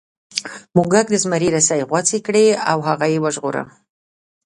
موږک 0.75 1.05
د 1.11 1.15
زمري 1.23 1.49
رسۍ 1.55 1.81
غوڅې 1.89 2.19
کړې 2.27 2.45
او 2.71 2.77
هغه 2.87 3.05
یې 3.13 3.19
وژغوره. 3.23 3.63